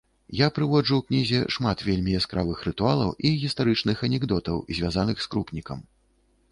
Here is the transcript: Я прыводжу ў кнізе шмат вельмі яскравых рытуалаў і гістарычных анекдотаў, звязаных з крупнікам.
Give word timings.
Я 0.37 0.45
прыводжу 0.53 0.93
ў 0.97 1.01
кнізе 1.09 1.41
шмат 1.55 1.83
вельмі 1.89 2.15
яскравых 2.21 2.65
рытуалаў 2.69 3.09
і 3.29 3.35
гістарычных 3.43 3.97
анекдотаў, 4.09 4.67
звязаных 4.81 5.17
з 5.27 5.33
крупнікам. 5.35 5.79